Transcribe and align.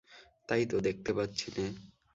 তাই 0.49 0.63
তো, 0.65 0.75
দেখতে 0.79 1.11
তো 1.13 1.17
পাচ্ছিনে! 1.17 1.65